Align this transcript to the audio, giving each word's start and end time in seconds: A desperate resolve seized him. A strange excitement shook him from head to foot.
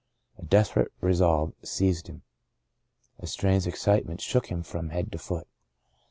A 0.39 0.43
desperate 0.43 0.91
resolve 0.99 1.53
seized 1.61 2.07
him. 2.07 2.23
A 3.19 3.27
strange 3.27 3.67
excitement 3.67 4.19
shook 4.19 4.47
him 4.47 4.63
from 4.63 4.89
head 4.89 5.11
to 5.11 5.19
foot. 5.19 5.45